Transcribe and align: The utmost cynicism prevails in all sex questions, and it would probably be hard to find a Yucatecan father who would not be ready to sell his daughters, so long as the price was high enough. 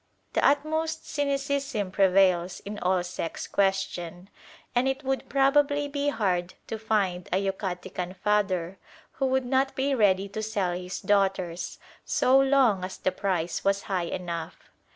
The 0.33 0.43
utmost 0.43 1.07
cynicism 1.07 1.91
prevails 1.91 2.59
in 2.61 2.79
all 2.79 3.03
sex 3.03 3.45
questions, 3.47 4.29
and 4.73 4.87
it 4.87 5.03
would 5.03 5.29
probably 5.29 5.87
be 5.87 6.07
hard 6.09 6.55
to 6.69 6.79
find 6.79 7.29
a 7.31 7.37
Yucatecan 7.39 8.15
father 8.15 8.79
who 9.11 9.27
would 9.27 9.45
not 9.45 9.75
be 9.75 9.93
ready 9.93 10.27
to 10.29 10.41
sell 10.41 10.71
his 10.73 11.01
daughters, 11.01 11.77
so 12.03 12.39
long 12.39 12.83
as 12.83 12.97
the 12.97 13.11
price 13.11 13.63
was 13.63 13.83
high 13.83 14.07
enough. 14.09 14.71